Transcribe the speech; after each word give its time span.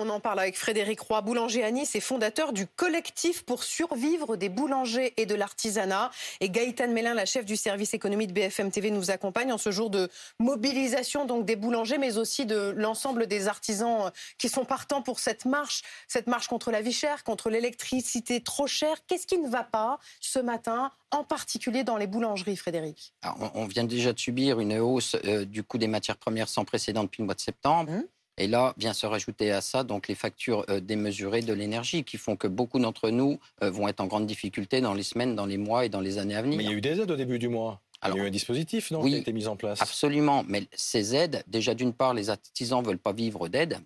On 0.00 0.10
en 0.10 0.20
parle 0.20 0.38
avec 0.38 0.56
Frédéric 0.56 1.00
Roy, 1.00 1.22
boulanger 1.22 1.64
à 1.64 1.72
Nice 1.72 1.96
et 1.96 2.00
fondateur 2.00 2.52
du 2.52 2.68
collectif 2.68 3.42
pour 3.42 3.64
survivre 3.64 4.36
des 4.36 4.48
boulangers 4.48 5.12
et 5.16 5.26
de 5.26 5.34
l'artisanat. 5.34 6.12
Et 6.38 6.50
Gaëtan 6.50 6.86
Mélin, 6.86 7.14
la 7.14 7.26
chef 7.26 7.44
du 7.44 7.56
service 7.56 7.94
économie 7.94 8.28
de 8.28 8.32
BFM 8.32 8.70
TV, 8.70 8.92
nous 8.92 9.10
accompagne 9.10 9.52
en 9.52 9.58
ce 9.58 9.72
jour 9.72 9.90
de 9.90 10.08
mobilisation 10.38 11.24
donc 11.24 11.44
des 11.44 11.56
boulangers, 11.56 11.98
mais 11.98 12.16
aussi 12.16 12.46
de 12.46 12.72
l'ensemble 12.76 13.26
des 13.26 13.48
artisans 13.48 14.12
qui 14.38 14.48
sont 14.48 14.64
partants 14.64 15.02
pour 15.02 15.18
cette 15.18 15.46
marche, 15.46 15.82
cette 16.06 16.28
marche 16.28 16.46
contre 16.46 16.70
la 16.70 16.80
vie 16.80 16.92
chère, 16.92 17.24
contre 17.24 17.50
l'électricité 17.50 18.40
trop 18.40 18.68
chère. 18.68 18.98
Qu'est-ce 19.08 19.26
qui 19.26 19.38
ne 19.38 19.48
va 19.48 19.64
pas 19.64 19.98
ce 20.20 20.38
matin, 20.38 20.92
en 21.10 21.24
particulier 21.24 21.82
dans 21.82 21.96
les 21.96 22.06
boulangeries, 22.06 22.56
Frédéric? 22.56 23.14
On, 23.54 23.66
vient 23.66 23.84
déjà 23.84 24.12
de 24.12 24.18
subir 24.20 24.60
une 24.60 24.78
hausse 24.78 25.16
euh, 25.24 25.44
du 25.44 25.64
coût 25.64 25.78
des 25.78 25.88
matières 25.88 26.18
premières 26.18 26.48
sans 26.48 26.64
précédent 26.64 27.02
depuis 27.02 27.22
le 27.22 27.26
mois 27.26 27.34
de 27.34 27.40
septembre. 27.40 27.90
Hum? 27.90 28.04
Et 28.38 28.46
là, 28.46 28.74
vient 28.76 28.92
se 28.92 29.06
rajouter 29.06 29.50
à 29.50 29.60
ça 29.60 29.82
donc 29.84 30.08
les 30.08 30.14
factures 30.14 30.64
euh, 30.70 30.80
démesurées 30.80 31.42
de 31.42 31.52
l'énergie 31.52 32.04
qui 32.04 32.16
font 32.16 32.36
que 32.36 32.46
beaucoup 32.46 32.78
d'entre 32.78 33.10
nous 33.10 33.38
euh, 33.62 33.70
vont 33.70 33.88
être 33.88 34.00
en 34.00 34.06
grande 34.06 34.26
difficulté 34.26 34.80
dans 34.80 34.94
les 34.94 35.02
semaines, 35.02 35.34
dans 35.34 35.46
les 35.46 35.58
mois 35.58 35.84
et 35.84 35.88
dans 35.88 36.00
les 36.00 36.18
années 36.18 36.36
à 36.36 36.42
venir. 36.42 36.56
Mais 36.56 36.64
il 36.64 36.70
y 36.70 36.72
a 36.72 36.76
eu 36.76 36.80
des 36.80 37.00
aides 37.00 37.10
au 37.10 37.16
début 37.16 37.38
du 37.38 37.48
mois. 37.48 37.80
il 38.04 38.14
y 38.14 38.18
a 38.18 38.22
eu 38.22 38.26
un 38.26 38.30
dispositif 38.30 38.90
non, 38.90 39.02
qui 39.02 39.14
a 39.14 39.18
été 39.18 39.32
mis 39.32 39.48
en 39.48 39.56
place? 39.56 39.82
Absolument. 39.82 40.44
Mais 40.46 40.64
ces 40.74 41.14
aides, 41.14 41.42
déjà 41.48 41.74
d'une 41.74 41.92
part, 41.92 42.14
les 42.14 42.30
artisans 42.30 42.80
ne 42.80 42.86
veulent 42.86 42.98
pas 42.98 43.12
vivre 43.12 43.48
d'aide. 43.48 43.78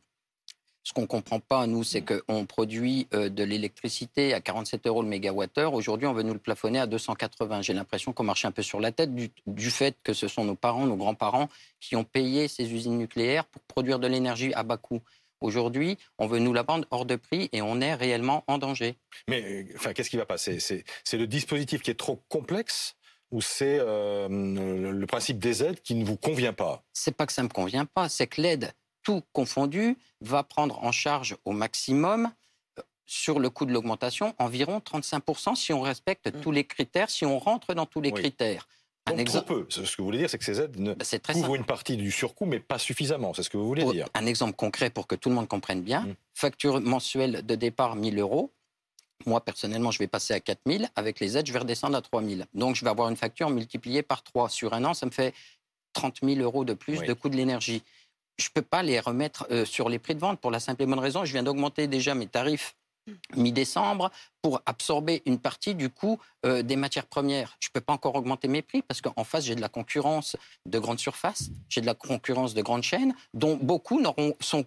Ce 0.84 0.92
qu'on 0.92 1.02
ne 1.02 1.06
comprend 1.06 1.38
pas, 1.38 1.66
nous, 1.66 1.84
c'est 1.84 2.00
mm. 2.00 2.22
qu'on 2.26 2.46
produit 2.46 3.06
euh, 3.14 3.28
de 3.28 3.44
l'électricité 3.44 4.34
à 4.34 4.40
47 4.40 4.86
euros 4.86 5.02
le 5.02 5.08
mégawattheure. 5.08 5.74
Aujourd'hui, 5.74 6.06
on 6.06 6.12
veut 6.12 6.22
nous 6.22 6.32
le 6.32 6.38
plafonner 6.38 6.80
à 6.80 6.86
280. 6.86 7.62
J'ai 7.62 7.72
l'impression 7.72 8.12
qu'on 8.12 8.24
marche 8.24 8.44
un 8.44 8.50
peu 8.50 8.62
sur 8.62 8.80
la 8.80 8.90
tête 8.90 9.14
du, 9.14 9.70
fait 9.70 9.96
que 10.02 10.12
ce 10.12 10.28
sont 10.28 10.44
nos 10.44 10.56
parents, 10.56 10.86
nos 10.86 10.96
grands-parents 10.96 11.48
qui 11.80 11.94
ont 11.96 12.04
payé 12.04 12.48
ces 12.48 12.72
usines 12.72 12.98
nucléaires 12.98 13.44
pour 13.44 13.62
produire 13.62 13.98
de 13.98 14.08
l'énergie 14.08 14.52
à 14.54 14.62
bas 14.64 14.76
coût. 14.76 15.00
Aujourd'hui, 15.40 15.98
on 16.18 16.26
veut 16.26 16.38
nous 16.38 16.52
la 16.52 16.62
vendre 16.62 16.86
hors 16.90 17.04
de 17.04 17.16
prix 17.16 17.48
et 17.52 17.62
on 17.62 17.80
est 17.80 17.94
réellement 17.94 18.44
en 18.46 18.58
danger. 18.58 18.96
Mais 19.28 19.42
euh, 19.42 19.64
enfin, 19.76 19.92
qu'est-ce 19.92 20.10
qui 20.10 20.16
va 20.16 20.26
passer 20.26 20.58
C'est 20.60 21.16
le 21.16 21.26
dispositif 21.26 21.82
qui 21.82 21.90
est 21.90 21.98
trop 21.98 22.22
complexe 22.28 22.96
ou 23.30 23.40
c'est 23.40 23.78
euh, 23.80 24.28
le 24.28 25.06
principe 25.06 25.38
des 25.38 25.64
aides 25.64 25.80
qui 25.80 25.94
ne 25.94 26.04
vous 26.04 26.16
convient 26.16 26.52
pas? 26.52 26.84
C'est 26.92 27.16
pas 27.16 27.26
que 27.26 27.32
ça 27.32 27.42
ne 27.42 27.48
me 27.48 27.52
convient 27.52 27.86
pas, 27.86 28.08
c'est 28.08 28.26
que 28.26 28.40
l'aide 28.40 28.72
tout 29.02 29.22
confondu, 29.32 29.96
va 30.20 30.42
prendre 30.42 30.82
en 30.82 30.92
charge 30.92 31.36
au 31.44 31.52
maximum 31.52 32.30
euh, 32.78 32.82
sur 33.06 33.38
le 33.38 33.50
coût 33.50 33.66
de 33.66 33.72
l'augmentation 33.72 34.34
environ 34.38 34.78
35% 34.78 35.56
si 35.56 35.72
on 35.72 35.80
respecte 35.80 36.26
mm. 36.26 36.40
tous 36.40 36.52
les 36.52 36.64
critères, 36.64 37.10
si 37.10 37.24
on 37.24 37.38
rentre 37.38 37.74
dans 37.74 37.86
tous 37.86 38.00
les 38.00 38.12
critères. 38.12 38.68
Un 39.06 39.14
Donc 39.14 39.26
trop 39.26 39.42
peu. 39.42 39.66
Ce 39.68 39.80
que 39.80 39.96
vous 39.98 40.04
voulez 40.04 40.18
dire, 40.18 40.30
c'est 40.30 40.38
que 40.38 40.44
ces 40.44 40.60
aides 40.60 40.78
ne 40.78 40.94
bah, 40.94 41.04
couvrent 41.32 41.56
une 41.56 41.64
partie 41.64 41.96
du 41.96 42.12
surcoût, 42.12 42.46
mais 42.46 42.60
pas 42.60 42.78
suffisamment. 42.78 43.34
C'est 43.34 43.42
ce 43.42 43.50
que 43.50 43.56
vous 43.56 43.66
voulez 43.66 43.84
dire. 43.84 44.06
Un 44.14 44.26
exemple 44.26 44.54
concret 44.54 44.90
pour 44.90 45.08
que 45.08 45.16
tout 45.16 45.28
le 45.28 45.34
monde 45.34 45.48
comprenne 45.48 45.82
bien. 45.82 46.02
Mm. 46.02 46.14
Facture 46.34 46.80
mensuelle 46.80 47.44
de 47.44 47.54
départ 47.56 47.96
1000 47.96 48.20
euros. 48.20 48.52
Moi, 49.26 49.44
personnellement, 49.44 49.90
je 49.90 49.98
vais 49.98 50.06
passer 50.06 50.34
à 50.34 50.40
4000. 50.40 50.88
Avec 50.94 51.18
les 51.18 51.36
aides, 51.36 51.46
je 51.46 51.52
vais 51.52 51.60
redescendre 51.60 51.96
à 51.96 52.02
3000. 52.02 52.46
Donc, 52.54 52.76
je 52.76 52.84
vais 52.84 52.90
avoir 52.90 53.08
une 53.08 53.16
facture 53.16 53.50
multipliée 53.50 54.02
par 54.02 54.22
3. 54.22 54.48
Sur 54.48 54.72
un 54.72 54.84
an, 54.84 54.94
ça 54.94 55.06
me 55.06 55.10
fait 55.10 55.34
30 55.94 56.18
000 56.22 56.40
euros 56.40 56.64
de 56.64 56.74
plus 56.74 57.00
de 57.02 57.12
coût 57.12 57.28
de 57.28 57.36
l'énergie 57.36 57.82
je 58.38 58.46
ne 58.48 58.52
peux 58.54 58.62
pas 58.62 58.82
les 58.82 59.00
remettre 59.00 59.46
euh, 59.50 59.64
sur 59.64 59.88
les 59.88 59.98
prix 59.98 60.14
de 60.14 60.20
vente 60.20 60.40
pour 60.40 60.50
la 60.50 60.60
simple 60.60 60.82
et 60.82 60.86
bonne 60.86 60.98
raison, 60.98 61.24
je 61.24 61.32
viens 61.32 61.42
d'augmenter 61.42 61.86
déjà 61.86 62.14
mes 62.14 62.26
tarifs 62.26 62.74
mi-décembre 63.34 64.10
pour 64.42 64.60
absorber 64.66 65.22
une 65.26 65.38
partie 65.38 65.74
du 65.74 65.90
coût 65.90 66.20
euh, 66.46 66.62
des 66.62 66.76
matières 66.76 67.06
premières. 67.06 67.56
Je 67.60 67.68
ne 67.68 67.72
peux 67.72 67.80
pas 67.80 67.92
encore 67.92 68.14
augmenter 68.14 68.48
mes 68.48 68.62
prix 68.62 68.82
parce 68.82 69.00
qu'en 69.00 69.24
face, 69.24 69.44
j'ai 69.44 69.54
de 69.54 69.60
la 69.60 69.68
concurrence 69.68 70.36
de 70.66 70.78
grandes 70.78 71.00
surfaces, 71.00 71.50
j'ai 71.68 71.80
de 71.80 71.86
la 71.86 71.94
concurrence 71.94 72.54
de 72.54 72.62
grandes 72.62 72.82
chaînes 72.82 73.14
dont 73.34 73.56
beaucoup 73.60 74.00
sont 74.40 74.64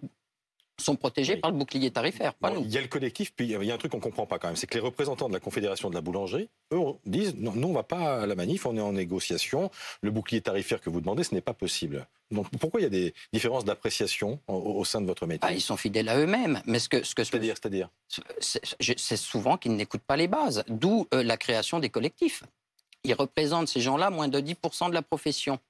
sont 0.78 0.96
protégés 0.96 1.36
par 1.36 1.50
le 1.50 1.56
bouclier 1.56 1.90
tarifaire, 1.90 2.34
pas 2.34 2.50
nous. 2.50 2.62
Il 2.62 2.70
y 2.70 2.78
a 2.78 2.80
le 2.80 2.88
collectif, 2.88 3.32
puis 3.34 3.46
il 3.46 3.64
y 3.64 3.70
a 3.70 3.74
un 3.74 3.78
truc 3.78 3.92
qu'on 3.92 3.98
ne 3.98 4.02
comprend 4.02 4.26
pas 4.26 4.38
quand 4.38 4.48
même, 4.48 4.56
c'est 4.56 4.66
que 4.66 4.74
les 4.74 4.80
représentants 4.80 5.28
de 5.28 5.32
la 5.32 5.40
Confédération 5.40 5.88
de 5.88 5.94
la 5.94 6.00
boulangerie, 6.00 6.48
eux, 6.72 6.80
disent 7.06 7.34
non, 7.36 7.52
nous, 7.52 7.68
on 7.68 7.70
ne 7.70 7.76
va 7.76 7.82
pas 7.82 8.22
à 8.22 8.26
la 8.26 8.34
manif, 8.34 8.66
on 8.66 8.76
est 8.76 8.80
en 8.80 8.92
négociation, 8.92 9.70
le 10.02 10.10
bouclier 10.10 10.40
tarifaire 10.40 10.80
que 10.80 10.90
vous 10.90 11.00
demandez, 11.00 11.24
ce 11.24 11.34
n'est 11.34 11.40
pas 11.40 11.54
possible. 11.54 12.06
Donc 12.30 12.48
pourquoi 12.58 12.80
il 12.80 12.84
y 12.84 12.86
a 12.86 12.90
des 12.90 13.14
différences 13.32 13.64
d'appréciation 13.64 14.40
au, 14.48 14.84
sein 14.84 15.00
de 15.00 15.06
votre 15.06 15.26
métier? 15.26 15.48
Ah, 15.48 15.52
Ils 15.52 15.60
sont 15.60 15.76
fidèles 15.76 16.08
à 16.08 16.18
eux-mêmes. 16.18 16.60
Mais 16.66 16.78
ce 16.78 16.88
que, 16.88 17.04
ce 17.04 17.14
que 17.14 17.22
c'est-à-dire, 17.22 17.54
c'est-à-dire, 17.56 17.88
c'est 18.40 19.16
souvent 19.16 19.56
qu'ils 19.56 19.76
n'écoutent 19.76 20.02
pas 20.02 20.16
les 20.16 20.28
bases. 20.28 20.64
D'où 20.68 21.06
euh, 21.14 21.22
la 21.22 21.36
création 21.36 21.78
des 21.78 21.88
collectifs. 21.88 22.42
Ils 23.04 23.14
représentent 23.14 23.68
ces 23.68 23.80
gens-là 23.80 24.10
moins 24.10 24.28
de 24.28 24.40
10% 24.40 24.88
de 24.88 24.94
la 24.94 25.02
profession. 25.02 25.60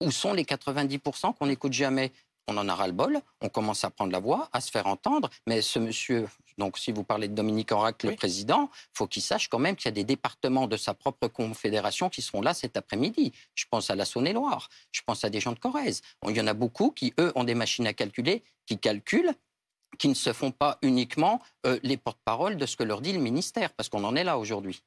Où 0.00 0.10
sont 0.10 0.34
les 0.34 0.44
90% 0.44 1.34
qu'on 1.34 1.46
n'écoute 1.46 1.72
jamais? 1.72 2.12
On 2.48 2.56
en 2.56 2.68
a 2.68 2.74
ras-le-bol, 2.74 3.20
on 3.42 3.48
commence 3.48 3.84
à 3.84 3.90
prendre 3.90 4.10
la 4.10 4.18
voix, 4.18 4.48
à 4.52 4.60
se 4.60 4.70
faire 4.70 4.86
entendre, 4.86 5.30
mais 5.46 5.62
ce 5.62 5.78
monsieur, 5.78 6.26
donc 6.56 6.78
si 6.78 6.90
vous 6.90 7.04
parlez 7.04 7.28
de 7.28 7.34
Dominique 7.34 7.70
Orac, 7.70 8.02
le 8.02 8.16
président, 8.16 8.70
faut 8.94 9.06
qu'il 9.06 9.22
sache 9.22 9.48
quand 9.48 9.58
même 9.58 9.76
qu'il 9.76 9.86
y 9.86 9.88
a 9.88 9.92
des 9.92 10.04
départements 10.04 10.66
de 10.66 10.76
sa 10.76 10.94
propre 10.94 11.28
confédération 11.28 12.08
qui 12.08 12.22
seront 12.22 12.40
là 12.40 12.54
cet 12.54 12.76
après-midi. 12.76 13.32
Je 13.54 13.66
pense 13.70 13.90
à 13.90 13.94
la 13.94 14.04
Saône-et-Loire, 14.04 14.68
je 14.90 15.02
pense 15.06 15.24
à 15.24 15.30
des 15.30 15.40
gens 15.40 15.52
de 15.52 15.58
Corrèze. 15.58 16.00
Il 16.26 16.36
y 16.36 16.40
en 16.40 16.46
a 16.46 16.54
beaucoup 16.54 16.90
qui, 16.90 17.12
eux, 17.20 17.32
ont 17.36 17.44
des 17.44 17.54
machines 17.54 17.86
à 17.86 17.92
calculer, 17.92 18.42
qui 18.66 18.78
calculent, 18.78 19.34
qui 19.98 20.08
ne 20.08 20.14
se 20.14 20.32
font 20.32 20.50
pas 20.50 20.78
uniquement 20.82 21.40
euh, 21.66 21.78
les 21.82 21.96
porte-paroles 21.96 22.56
de 22.56 22.66
ce 22.66 22.76
que 22.76 22.82
leur 22.82 23.00
dit 23.02 23.12
le 23.12 23.20
ministère, 23.20 23.72
parce 23.72 23.88
qu'on 23.88 24.04
en 24.04 24.16
est 24.16 24.24
là 24.24 24.38
aujourd'hui. 24.38 24.82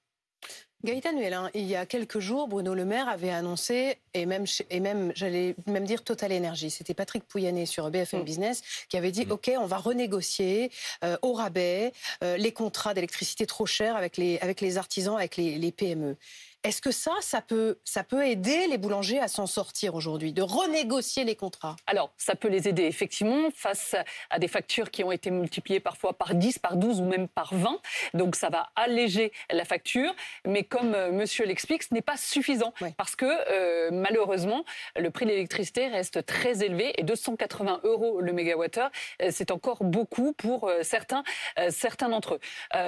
Gaëtan 0.84 1.16
Huelin, 1.16 1.50
il 1.54 1.68
y 1.68 1.76
a 1.76 1.86
quelques 1.86 2.20
jours, 2.20 2.48
Bruno 2.48 2.74
Le 2.74 2.86
Maire 2.86 3.08
avait 3.08 3.30
annoncé, 3.30 3.98
et 4.16 4.26
même, 4.26 4.46
et 4.72 4.80
même 4.80 5.12
j'allais 5.16 5.56
même 5.68 5.86
dire 5.86 6.04
Total 6.04 6.34
Energy, 6.34 6.72
c'était 6.72 6.96
Patrick 6.96 7.24
Pouyanné 7.24 7.68
sur 7.68 7.92
BFM 7.92 8.22
mm. 8.22 8.24
Business 8.24 8.62
qui 8.90 8.98
avait 8.98 9.12
dit, 9.12 9.28
mm. 9.28 9.32
OK, 9.32 9.52
on 9.60 9.68
va 9.68 9.78
renégocier 9.78 10.72
euh, 11.04 11.18
au 11.22 11.34
rabais 11.34 11.94
euh, 12.24 12.36
les 12.38 12.52
contrats 12.52 12.96
d'électricité 12.96 13.46
trop 13.46 13.68
chers 13.68 13.96
avec 13.96 14.18
les, 14.18 14.40
avec 14.40 14.60
les 14.60 14.80
artisans, 14.80 15.16
avec 15.16 15.38
les, 15.38 15.60
les 15.60 15.72
PME. 15.72 16.18
Est-ce 16.64 16.80
que 16.80 16.92
ça, 16.92 17.14
ça 17.22 17.42
peut, 17.42 17.80
ça 17.84 18.04
peut 18.04 18.24
aider 18.24 18.68
les 18.68 18.78
boulangers 18.78 19.20
à 19.20 19.28
s'en 19.28 19.48
sortir 19.48 19.96
aujourd'hui, 19.96 20.32
de 20.32 20.44
renégocier 20.44 21.24
les 21.24 21.36
contrats? 21.36 21.76
Alors, 21.88 22.14
ça 22.18 22.36
peut 22.36 22.50
les 22.50 22.68
aider 22.68 22.84
effectivement 22.84 23.50
face 23.56 23.96
à 24.30 24.38
des 24.38 24.48
factures 24.48 24.92
qui 24.92 25.04
ont 25.04 25.12
été 25.12 25.32
multipliées 25.32 25.80
parfois 25.80 26.14
par 26.14 26.36
10, 26.36 26.60
par 26.60 26.76
12 26.76 27.02
ou 27.02 27.06
même 27.06 27.28
par 27.28 27.56
20. 27.56 27.80
Donc, 28.14 28.36
ça 28.36 28.50
va 28.50 28.70
alléger 28.76 29.32
la 29.50 29.66
facture. 29.66 30.14
Mais 30.46 30.62
comme 30.62 30.94
euh, 30.94 31.12
monsieur 31.12 31.46
l'explique, 31.46 31.82
ce 31.82 31.96
n'est 31.96 32.04
pas 32.04 32.16
suffisant 32.16 32.74
parce 32.96 33.16
que 33.16 33.26
euh, 33.26 33.90
malheureusement, 33.92 34.64
le 34.96 35.10
prix 35.10 35.26
de 35.26 35.32
l'électricité 35.32 35.88
reste 35.88 36.28
très 36.28 36.64
élevé 36.64 36.94
et 37.00 37.04
280 37.04 37.82
euros 37.86 38.22
le 38.22 38.34
mégawattheure, 38.34 38.92
euh, 39.24 39.30
c'est 39.32 39.50
encore 39.50 39.84
beaucoup 39.84 40.34
pour 40.34 40.70
certains, 40.84 41.24
certains 41.70 42.10
d'entre 42.10 42.36
eux. 42.36 42.40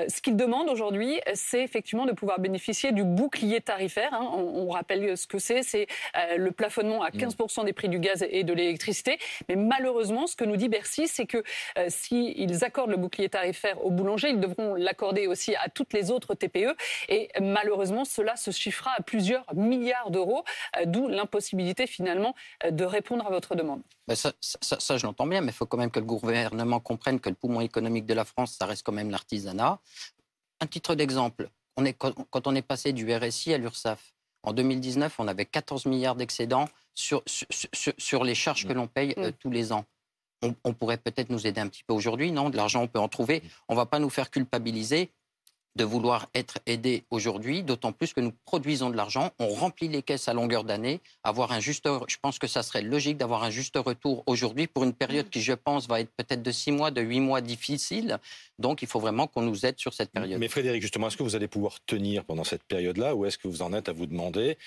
ce 0.07 0.22
qu'ils 0.22 0.35
demandent 0.35 0.69
aujourd'hui, 0.69 1.19
c'est 1.33 1.63
effectivement 1.63 2.06
de 2.06 2.12
pouvoir 2.12 2.39
bénéficier 2.39 2.91
du 2.91 3.03
bouclier 3.03 3.62
tarifaire. 3.63 4.13
Hein. 4.13 4.29
On, 4.34 4.69
rappelle 4.69 5.18
ce 5.18 5.28
que 5.28 5.40
c'est, 5.40 5.62
c'est 5.63 5.88
euh, 6.18 6.38
le 6.38 6.51
plafonnement 6.51 7.03
à 7.03 7.09
15% 7.09 7.66
des 7.66 7.74
prix 7.74 7.90
du 7.90 8.00
gaz 8.00 8.25
et 8.28 8.44
de 8.44 8.53
l'électricité. 8.53 9.19
Mais 9.50 9.56
malheureusement, 9.56 10.28
ce 10.28 10.35
que 10.35 10.46
nous 10.46 10.57
dit 10.57 10.69
Bercy, 10.69 11.07
c'est 11.07 11.25
que 11.25 11.44
euh, 11.78 11.88
s'ils 11.90 12.63
accordent 12.63 12.90
le 12.90 12.97
bouclier 12.97 13.29
tarifaire 13.29 13.84
aux 13.85 13.91
boulangers, 13.91 14.29
ils 14.29 14.40
devront 14.40 14.75
l'accorder 14.75 15.28
aussi 15.28 15.56
à 15.56 15.69
toutes 15.69 15.94
les 15.94 16.12
autres 16.12 16.34
TPE. 16.34 16.75
Et 17.09 17.29
malheureusement, 17.40 18.06
cela 18.06 18.35
se 18.35 18.51
chiffrera 18.51 18.91
à 18.97 19.01
plusieurs 19.01 19.46
milliards 19.53 20.12
d'euros, 20.12 20.44
euh, 20.78 20.85
d'où 20.85 21.07
l'impossibilité 21.07 21.88
finalement 21.88 22.35
de 22.69 22.85
répondre 22.85 23.25
à 23.28 23.30
votre 23.30 23.56
demande. 23.56 23.81
ça, 24.13 24.31
ça, 24.41 24.97
je 24.97 25.06
l'entends 25.06 25.28
bien, 25.28 25.41
mais 25.41 25.51
il 25.51 25.56
faut 25.56 25.66
quand 25.66 25.78
même 25.78 25.91
que 25.91 26.00
le 26.00 26.06
gouvernement 26.06 26.80
comprenne 26.80 27.19
que 27.19 27.30
le 27.30 27.35
poumon 27.35 27.62
économique 27.62 28.06
de 28.06 28.13
la 28.13 28.25
France, 28.25 28.56
ça 28.57 28.66
reste 28.66 28.84
quand 28.84 28.91
même 28.91 29.09
l'artisanat. 29.09 29.80
Un 30.62 30.68
titre 30.68 30.95
d'exemple, 30.95 31.50
quand 32.29 32.47
on 32.47 32.56
est 32.56 32.61
passé 32.61 32.94
du 32.94 33.13
RSI 33.13 33.53
à 33.53 33.57
l'URSSAF, 33.57 34.13
en 34.44 34.53
2019, 34.53 35.16
on 35.19 35.28
avait 35.28 35.45
14 35.45 35.85
milliards 35.85 36.16
d'excédents 36.16 36.67
sur, 36.94 37.23
sur, 37.25 38.23
les 38.23 38.35
charges 38.35 38.67
que 38.67 38.73
l'on 38.73 38.88
paye 38.88 39.13
euh, 39.17 39.29
mm. 39.29 39.34
tous 39.34 39.50
les 39.50 39.72
ans. 39.72 39.85
On, 40.41 40.53
on 40.66 40.73
pourrait 40.73 40.97
peut-être 40.97 41.29
nous 41.29 41.47
aider 41.47 41.62
un 41.62 41.69
petit 41.69 41.83
peu 41.83 41.94
aujourd'hui, 41.94 42.31
non? 42.31 42.50
De 42.50 42.57
l'argent, 42.57 42.81
on 42.81 42.88
peut 42.88 43.00
en 43.00 43.07
trouver. 43.07 43.39
Mm. 43.39 43.47
On 43.69 43.74
ne 43.74 43.77
va 43.77 43.86
pas 43.86 44.00
nous 44.00 44.09
faire 44.09 44.30
culpabiliser 44.30 45.12
de 45.75 45.83
vouloir 45.83 46.27
être 46.35 46.59
aidé 46.65 47.03
aujourd'hui, 47.09 47.63
d'autant 47.63 47.91
plus 47.91 48.13
que 48.13 48.21
nous 48.21 48.31
produisons 48.45 48.89
de 48.89 48.95
l'argent, 48.95 49.31
on 49.39 49.47
remplit 49.47 49.87
les 49.87 50.03
caisses 50.03 50.27
à 50.27 50.33
longueur 50.33 50.63
d'année, 50.63 51.01
avoir 51.23 51.51
un 51.51 51.59
juste, 51.59 51.87
je 52.07 52.17
pense 52.21 52.37
que 52.37 52.47
ça 52.47 52.61
serait 52.61 52.81
logique 52.81 53.17
d'avoir 53.17 53.43
un 53.43 53.49
juste 53.49 53.77
retour 53.77 54.23
aujourd'hui 54.27 54.67
pour 54.67 54.83
une 54.83 54.93
période 54.93 55.29
qui, 55.29 55.41
je 55.41 55.53
pense, 55.53 55.87
va 55.87 55.99
être 55.99 56.11
peut-être 56.15 56.43
de 56.43 56.51
six 56.51 56.71
mois, 56.71 56.91
de 56.91 57.01
huit 57.01 57.19
mois 57.19 57.41
difficile. 57.41 58.19
Donc, 58.59 58.81
il 58.83 58.87
faut 58.87 58.99
vraiment 58.99 59.25
qu'on 59.27 59.41
nous 59.41 59.65
aide 59.65 59.79
sur 59.79 59.93
cette 59.93 60.11
période. 60.11 60.39
Mais 60.39 60.47
Frédéric, 60.47 60.81
justement, 60.81 61.07
est-ce 61.07 61.17
que 61.17 61.23
vous 61.23 61.35
allez 61.35 61.47
pouvoir 61.47 61.79
tenir 61.85 62.23
pendant 62.23 62.43
cette 62.43 62.63
période-là, 62.63 63.15
ou 63.15 63.25
est-ce 63.25 63.37
que 63.37 63.47
vous 63.47 63.63
en 63.63 63.73
êtes 63.73 63.89
à 63.89 63.93
vous 63.93 64.05
demander 64.05 64.57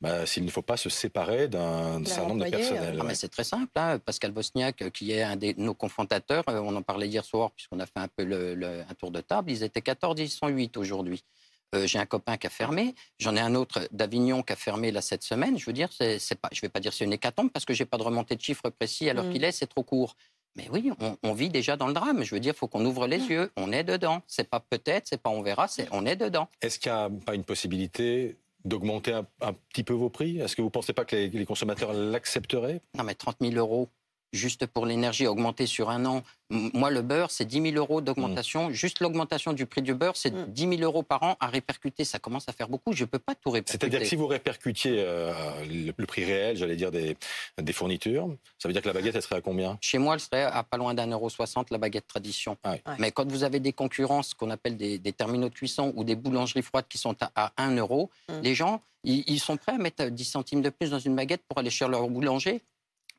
bah, 0.00 0.26
s'il 0.26 0.44
ne 0.44 0.50
faut 0.50 0.62
pas 0.62 0.76
se 0.76 0.88
séparer 0.88 1.48
d'un 1.48 2.04
certain 2.04 2.28
nombre 2.28 2.44
de 2.44 2.50
personnel 2.50 2.98
ah, 3.00 3.04
mais 3.04 3.14
C'est 3.14 3.28
très 3.28 3.44
simple. 3.44 3.70
Hein. 3.76 3.98
Pascal 3.98 4.32
Bosniak, 4.32 4.82
euh, 4.82 4.90
qui 4.90 5.12
est 5.12 5.22
un 5.22 5.36
de 5.36 5.54
nos 5.58 5.74
confrontateurs, 5.74 6.44
euh, 6.48 6.60
on 6.60 6.74
en 6.74 6.82
parlait 6.82 7.08
hier 7.08 7.24
soir 7.24 7.50
puisqu'on 7.52 7.78
a 7.80 7.86
fait 7.86 7.98
un 7.98 8.08
peu 8.08 8.24
le, 8.24 8.82
un 8.88 8.94
tour 8.94 9.10
de 9.10 9.20
table. 9.20 9.50
Ils 9.50 9.62
étaient 9.62 9.80
14, 9.80 10.18
ils 10.20 10.28
sont 10.28 10.48
aujourd'hui. 10.76 11.24
Euh, 11.74 11.86
j'ai 11.86 11.98
un 11.98 12.06
copain 12.06 12.36
qui 12.36 12.46
a 12.46 12.50
fermé, 12.50 12.94
j'en 13.18 13.34
ai 13.36 13.40
un 13.40 13.54
autre 13.54 13.88
d'Avignon 13.90 14.42
qui 14.42 14.52
a 14.52 14.56
fermé 14.56 14.92
là 14.92 15.00
cette 15.00 15.24
semaine. 15.24 15.58
Je 15.58 15.66
veux 15.66 15.72
dire, 15.72 15.88
c'est, 15.92 16.18
pas, 16.40 16.48
je 16.52 16.58
ne 16.58 16.62
vais 16.62 16.68
pas 16.68 16.80
dire 16.80 16.92
c'est 16.92 17.04
une 17.04 17.12
hécatombe 17.12 17.50
parce 17.50 17.64
que 17.64 17.74
j'ai 17.74 17.84
pas 17.84 17.98
de 17.98 18.02
remontée 18.02 18.36
de 18.36 18.40
chiffres 18.40 18.70
précis 18.70 19.10
alors 19.10 19.24
mm. 19.24 19.32
qu'il 19.32 19.44
est, 19.44 19.52
c'est 19.52 19.66
trop 19.66 19.82
court. 19.82 20.16
Mais 20.54 20.68
oui, 20.70 20.90
on, 21.00 21.18
on 21.22 21.32
vit 21.34 21.50
déjà 21.50 21.76
dans 21.76 21.86
le 21.86 21.92
drame. 21.92 22.22
Je 22.22 22.34
veux 22.34 22.40
dire, 22.40 22.54
il 22.54 22.58
faut 22.58 22.68
qu'on 22.68 22.84
ouvre 22.86 23.06
les 23.06 23.18
yeux. 23.18 23.52
On 23.56 23.72
est 23.72 23.84
dedans. 23.84 24.22
C'est 24.26 24.48
pas 24.48 24.60
peut-être, 24.60 25.06
c'est 25.06 25.20
pas 25.20 25.28
on 25.28 25.42
verra, 25.42 25.68
c'est 25.68 25.86
on 25.92 26.06
est 26.06 26.16
dedans. 26.16 26.48
Est-ce 26.62 26.78
qu'il 26.78 26.90
n'y 26.90 26.98
a 26.98 27.10
pas 27.10 27.34
une 27.34 27.44
possibilité 27.44 28.38
d'augmenter 28.64 29.12
un, 29.12 29.26
un 29.42 29.52
petit 29.52 29.82
peu 29.82 29.92
vos 29.92 30.08
prix? 30.08 30.38
Est-ce 30.38 30.56
que 30.56 30.62
vous 30.62 30.68
ne 30.68 30.72
pensez 30.72 30.94
pas 30.94 31.04
que 31.04 31.14
les, 31.14 31.28
les 31.28 31.44
consommateurs 31.44 31.92
l'accepteraient? 31.92 32.80
Non, 32.96 33.04
mais 33.04 33.14
30 33.14 33.36
000 33.40 33.54
euros 33.54 33.90
juste 34.32 34.66
pour 34.66 34.86
l'énergie 34.86 35.26
augmentée 35.26 35.66
sur 35.66 35.90
un 35.90 36.04
an. 36.04 36.22
Moi, 36.50 36.90
le 36.90 37.02
beurre, 37.02 37.30
c'est 37.30 37.44
10 37.44 37.60
000 37.72 37.74
euros 37.76 38.00
d'augmentation. 38.00 38.70
Juste 38.70 39.00
l'augmentation 39.00 39.52
du 39.52 39.66
prix 39.66 39.82
du 39.82 39.94
beurre, 39.94 40.16
c'est 40.16 40.30
Mm. 40.32 40.46
10 40.48 40.68
000 40.78 40.82
euros 40.82 41.02
par 41.02 41.22
an 41.22 41.36
à 41.40 41.48
répercuter. 41.48 42.04
Ça 42.04 42.18
commence 42.18 42.48
à 42.48 42.52
faire 42.52 42.68
beaucoup. 42.68 42.92
Je 42.92 43.02
ne 43.04 43.06
peux 43.06 43.18
pas 43.18 43.34
tout 43.34 43.50
répercuter. 43.50 43.78
C'est-à-dire 43.80 44.00
que 44.00 44.06
si 44.06 44.14
vous 44.16 44.26
répercutiez 44.26 44.96
euh, 44.98 45.32
le, 45.68 45.92
le 45.96 46.06
prix 46.06 46.24
réel, 46.24 46.56
j'allais 46.56 46.76
dire, 46.76 46.90
des, 46.92 47.16
des 47.60 47.72
fournitures, 47.72 48.28
ça 48.58 48.68
veut 48.68 48.72
dire 48.72 48.82
que 48.82 48.88
la 48.88 48.94
baguette, 48.94 49.16
elle 49.16 49.22
serait 49.22 49.36
à 49.36 49.40
combien? 49.40 49.78
Chez 49.80 49.98
moi, 49.98 50.14
elle 50.14 50.20
serait 50.20 50.42
à 50.44 50.62
pas 50.62 50.76
loin 50.76 50.94
d'un 50.94 51.08
euro 51.10 51.28
soixante 51.30 51.70
la 51.70 51.78
baguette 51.78 52.06
tradition. 52.06 52.56
Ah 52.62 52.72
oui. 52.72 52.78
Ouais. 52.86 52.94
Mais 52.98 53.10
quand 53.12 53.28
vous 53.30 53.42
avez 53.42 53.58
des 53.60 53.72
concurrences 53.72 54.34
qu'on 54.34 54.50
appelle 54.50 54.76
des, 54.76 54.98
des 54.98 55.12
terminaux 55.12 55.48
de 55.48 55.54
cuisson 55.54 55.92
ou 55.96 56.04
des 56.04 56.14
boulangeries 56.16 56.62
froides 56.62 56.86
qui 56.88 56.98
sont 56.98 57.16
à, 57.22 57.30
à 57.34 57.52
1 57.56 57.76
euro, 57.76 58.10
Mm. 58.28 58.40
les 58.42 58.54
gens, 58.54 58.82
ils, 59.04 59.22
ils 59.28 59.38
sont 59.40 59.56
prêts 59.56 59.72
à 59.72 59.78
mettre 59.78 60.04
10 60.06 60.24
centimes 60.24 60.60
de 60.62 60.68
plus 60.70 60.90
dans 60.90 60.98
une 60.98 61.14
baguette 61.16 61.42
pour 61.48 61.58
aller 61.58 61.70
chez 61.70 61.86
leur 61.88 62.08
boulanger. 62.08 62.60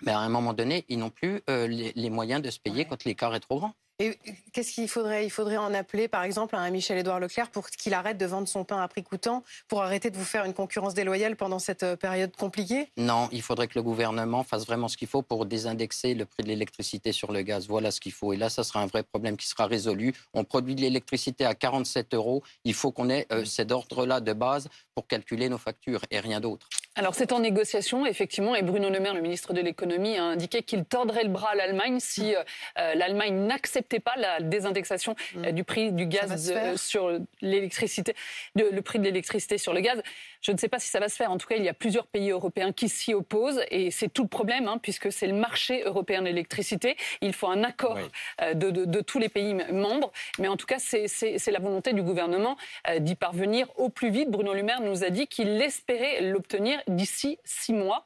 Mais 0.06 0.12
à 0.12 0.20
un 0.20 0.30
moment 0.30 0.54
donné, 0.54 0.86
ils 0.90 1.00
n'ont 1.00 1.10
plus 1.10 1.42
euh, 1.50 1.68
les, 1.68 1.92
les 1.96 2.10
moyens 2.10 2.42
de 2.42 2.50
se 2.50 2.60
payer 2.60 2.78
Ouais. 2.78 2.86
quand 2.86 3.04
l'écart 3.06 3.34
est 3.36 3.40
trop 3.40 3.58
grand. 3.60 3.74
Et 4.00 4.16
qu'est-ce 4.54 4.74
qu'il 4.74 4.88
faudrait? 4.88 5.26
Il 5.26 5.32
faudrait 5.32 5.58
en 5.58 5.74
appeler, 5.74 6.08
par 6.08 6.22
exemple, 6.22 6.56
à 6.56 6.60
un 6.60 6.70
Michel-Édouard 6.70 7.20
Leclerc 7.20 7.50
pour 7.50 7.68
qu'il 7.72 7.96
arrête 7.96 8.20
de 8.20 8.28
vendre 8.28 8.48
son 8.48 8.64
pain 8.64 8.80
à 8.80 8.88
prix 8.88 9.02
coûtant, 9.02 9.44
pour 9.68 9.82
arrêter 9.82 10.12
de 10.12 10.18
vous 10.18 10.24
faire 10.24 10.46
une 10.46 10.54
concurrence 10.54 10.94
déloyale 10.94 11.36
pendant 11.36 11.58
cette 11.58 11.82
euh, 11.82 11.96
période 11.96 12.36
compliquée? 12.36 12.92
Non, 12.98 13.28
il 13.32 13.42
faudrait 13.42 13.68
que 13.68 13.74
le 13.74 13.82
gouvernement 13.82 14.44
fasse 14.44 14.68
vraiment 14.68 14.88
ce 14.88 14.98
qu'il 14.98 15.08
faut 15.08 15.24
pour 15.24 15.48
désindexer 15.48 16.14
le 16.14 16.26
prix 16.26 16.44
de 16.44 16.48
l'électricité 16.50 17.12
sur 17.12 17.32
le 17.32 17.42
gaz. 17.42 17.68
Voilà 17.68 17.90
ce 17.90 18.00
qu'il 18.00 18.12
faut. 18.12 18.34
Et 18.34 18.38
là, 18.38 18.50
ça 18.50 18.64
sera 18.64 18.82
un 18.82 18.86
vrai 18.86 19.02
problème 19.02 19.36
qui 19.36 19.48
sera 19.48 19.66
résolu. 19.66 20.14
On 20.36 20.44
produit 20.44 20.76
de 20.76 20.82
l'électricité 20.82 21.44
à 21.46 21.56
47 21.56 22.14
euros. 22.14 22.44
Il 22.66 22.76
faut 22.76 22.92
qu'on 22.92 23.10
ait 23.10 23.26
euh, 23.32 23.46
cet 23.46 23.72
ordre-là 23.72 24.20
de 24.22 24.34
base 24.34 24.70
pour 24.94 25.08
calculer 25.08 25.50
nos 25.50 25.58
factures 25.58 26.02
et 26.12 26.20
rien 26.20 26.40
d'autre. 26.40 26.70
Alors 26.98 27.14
c'est 27.14 27.32
en 27.32 27.40
négociation, 27.40 28.08
effectivement, 28.08 28.56
et 28.56 28.64
Bruno 28.64 28.90
Le 28.90 29.00
Maire, 29.00 29.14
le 29.14 29.22
ministre 29.22 29.54
de 29.54 29.62
l'économie, 29.62 30.18
a 30.18 30.24
indiqué 30.24 30.64
qu'il 30.64 30.84
tordrait 30.84 31.22
le 31.24 31.30
bras 31.30 31.52
à 31.52 31.56
l'Allemagne 31.56 32.00
si 32.00 32.36
euh, 32.36 32.96
l'Allemagne 32.96 33.36
n'acceptait 33.46 34.00
pas 34.00 34.16
la 34.18 34.40
désindexation 34.40 35.16
euh, 35.38 35.52
du 35.52 35.64
prix 35.64 35.92
du 35.92 36.08
gaz 36.08 36.52
euh, 36.56 36.76
sur 36.76 37.20
l'électricité, 37.42 38.16
de- 38.56 38.70
le 38.72 38.82
prix 38.82 38.98
de 38.98 39.04
l'électricité 39.04 39.60
sur 39.60 39.74
le 39.76 39.82
gaz. 39.82 40.02
Je 40.42 40.52
ne 40.52 40.58
sais 40.58 40.70
pas 40.70 40.80
si 40.80 40.90
ça 40.90 41.00
va 41.00 41.08
se 41.08 41.16
faire. 41.16 41.30
En 41.32 41.38
tout 41.38 41.48
cas, 41.48 41.56
il 41.56 41.64
y 41.64 41.70
a 41.70 41.74
plusieurs 41.74 42.08
pays 42.08 42.32
européens 42.32 42.72
qui 42.72 42.90
s'y 42.90 43.14
opposent, 43.14 43.62
et 43.70 43.92
c'est 43.92 44.10
tout 44.12 44.24
le 44.24 44.30
problème, 44.30 44.68
hein, 44.68 44.80
puisque 44.82 45.12
c'est 45.12 45.28
le 45.28 45.34
marché 45.36 45.84
européen 45.84 46.22
de 46.22 46.26
l'électricité. 46.28 46.98
Il 47.22 47.34
faut 47.34 47.48
un 47.48 47.64
accord 47.64 47.98
Oui. 47.98 48.10
euh, 48.42 48.54
de, 48.56 48.72
de- 48.72 48.86
de 48.86 49.02
tous 49.02 49.20
les 49.20 49.30
pays 49.30 49.54
membres, 49.72 50.12
mais 50.40 50.48
en 50.48 50.58
tout 50.58 50.66
cas, 50.66 50.80
c'est- 50.80 51.08
la 51.52 51.60
volonté 51.60 51.94
du 51.94 52.02
gouvernement 52.02 52.58
euh, 52.90 52.98
d'y 53.00 53.14
parvenir 53.16 53.68
au 53.78 53.90
plus 53.90 54.10
vite. 54.10 54.30
Bruno 54.32 54.54
Le 54.56 54.64
Maire 54.64 54.82
nous 54.82 55.04
a 55.04 55.10
dit 55.12 55.28
qu'il 55.28 55.62
espérait 55.62 56.22
l'obtenir 56.22 56.80
d'ici 56.88 57.40
six 57.44 57.74
mois. 57.74 58.06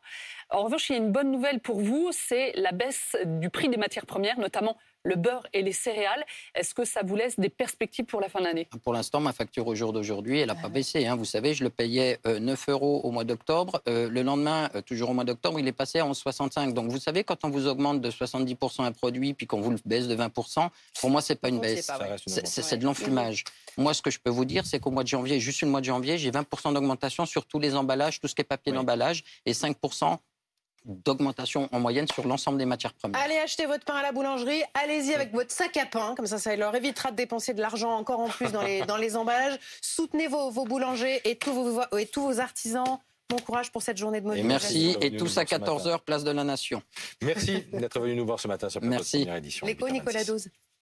En 0.49 0.63
revanche, 0.63 0.89
il 0.89 0.93
y 0.93 0.95
a 0.95 0.99
une 0.99 1.11
bonne 1.11 1.31
nouvelle 1.31 1.59
pour 1.59 1.79
vous, 1.79 2.09
c'est 2.11 2.51
la 2.55 2.71
baisse 2.71 3.15
du 3.25 3.49
prix 3.49 3.69
des 3.69 3.77
matières 3.77 4.05
premières, 4.05 4.39
notamment 4.39 4.77
le 5.03 5.15
beurre 5.15 5.45
et 5.53 5.61
les 5.61 5.71
céréales. 5.71 6.23
Est-ce 6.55 6.73
que 6.73 6.85
ça 6.85 7.01
vous 7.03 7.15
laisse 7.15 7.39
des 7.39 7.49
perspectives 7.49 8.05
pour 8.05 8.21
la 8.21 8.29
fin 8.29 8.41
d'année 8.41 8.67
Pour 8.83 8.93
l'instant, 8.93 9.19
ma 9.19 9.33
facture 9.33 9.67
au 9.67 9.75
jour 9.75 9.93
d'aujourd'hui, 9.93 10.39
elle 10.39 10.47
n'a 10.47 10.55
pas 10.55 10.69
baissé. 10.69 11.05
hein. 11.07 11.15
Vous 11.15 11.25
savez, 11.25 11.53
je 11.53 11.63
le 11.63 11.69
payais 11.69 12.19
euh, 12.27 12.39
9 12.39 12.69
euros 12.69 13.01
au 13.03 13.11
mois 13.11 13.23
d'octobre. 13.23 13.81
Euh, 13.87 14.09
le 14.09 14.21
lendemain, 14.21 14.69
euh, 14.75 14.81
toujours 14.81 15.09
au 15.09 15.13
mois 15.13 15.23
d'octobre, 15.23 15.59
il 15.59 15.67
est 15.67 15.71
passé 15.71 15.99
à 15.99 16.05
11,65. 16.05 16.73
Donc, 16.73 16.91
vous 16.91 16.99
savez, 16.99 17.23
quand 17.23 17.43
on 17.43 17.49
vous 17.49 17.67
augmente 17.67 18.01
de 18.01 18.11
70% 18.11 18.83
un 18.83 18.91
produit, 18.91 19.33
puis 19.33 19.47
qu'on 19.47 19.61
vous 19.61 19.71
le 19.71 19.77
baisse 19.85 20.07
de 20.07 20.15
20%, 20.15 20.69
pour 20.99 21.09
moi, 21.09 21.21
c'est 21.21 21.35
pas 21.35 21.49
une 21.49 21.59
baisse. 21.59 21.89
C'est 22.45 22.77
de 22.77 22.85
l'enfumage. 22.85 23.43
Moi, 23.77 23.93
ce 23.93 24.01
que 24.01 24.11
je 24.11 24.19
peux 24.19 24.29
vous 24.29 24.45
dire, 24.45 24.65
c'est 24.65 24.79
qu'au 24.79 24.91
mois 24.91 25.03
de 25.03 25.07
janvier, 25.07 25.39
juste 25.39 25.61
le 25.61 25.67
mois 25.67 25.79
de 25.79 25.85
janvier, 25.85 26.17
j'ai 26.17 26.29
20% 26.31 26.73
d'augmentation 26.73 27.25
sur 27.25 27.45
tous 27.45 27.59
les 27.59 27.75
emballages, 27.75 28.19
tout 28.19 28.27
ce 28.27 28.35
qui 28.35 28.41
est 28.41 28.45
papier 28.45 28.71
Oui. 28.71 28.77
d'emballage, 28.77 29.23
et 29.45 29.53
5% 29.53 30.17
d'augmentation 30.85 31.69
en 31.71 31.79
moyenne 31.79 32.07
sur 32.07 32.27
l'ensemble 32.27 32.57
des 32.57 32.65
matières 32.65 32.93
premières. 32.93 33.21
Allez 33.21 33.37
acheter 33.37 33.65
votre 33.65 33.85
pain 33.85 33.95
à 33.95 34.01
la 34.01 34.11
boulangerie, 34.11 34.61
allez-y 34.73 35.13
avec 35.13 35.31
votre 35.33 35.51
sac 35.51 35.77
à 35.77 35.85
pain, 35.85 36.15
comme 36.15 36.25
ça 36.27 36.37
ça 36.39 36.55
leur 36.55 36.75
évitera 36.75 37.11
de 37.11 37.15
dépenser 37.15 37.53
de 37.53 37.61
l'argent 37.61 37.91
encore 37.91 38.19
en 38.19 38.29
plus 38.29 38.51
dans 38.51 38.61
les, 38.63 38.81
dans 38.87 38.97
les 38.97 39.15
emballages. 39.15 39.57
Soutenez 39.81 40.27
vos, 40.27 40.49
vos 40.51 40.65
boulangers 40.65 41.21
et 41.25 41.37
tous 41.37 41.53
vos, 41.53 41.81
et 41.97 42.05
tous 42.07 42.21
vos 42.23 42.39
artisans. 42.39 42.97
Bon 43.29 43.37
courage 43.37 43.71
pour 43.71 43.81
cette 43.81 43.95
journée 43.97 44.19
de 44.19 44.25
Et 44.25 44.43
mobilisation. 44.43 44.49
merci, 44.89 44.97
et 44.99 45.15
tous 45.15 45.37
à 45.37 45.45
ce 45.45 45.55
matin. 45.55 45.77
14h, 45.77 45.99
place 46.01 46.23
de 46.25 46.31
la 46.31 46.43
Nation. 46.43 46.81
Merci 47.21 47.63
d'être 47.71 47.99
venu 47.99 48.15
nous 48.15 48.25
voir 48.25 48.39
ce 48.41 48.47
matin 48.49 48.67
sur 48.67 48.81
la 48.81 48.87
Merci. 48.87 49.19
première 49.19 49.35
édition. 49.37 49.65
L'écho, 49.65 49.87
Nicolas. 49.87 50.23
Dose. 50.25 50.49